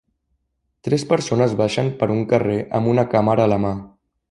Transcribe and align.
Tres 0.87 1.03
persones 1.11 1.53
baixen 1.59 1.93
per 2.01 2.09
un 2.15 2.25
carrer 2.33 2.57
amb 2.81 2.93
una 2.95 3.07
càmera 3.15 3.47
a 3.49 3.55
la 3.55 3.63
mà. 3.69 3.77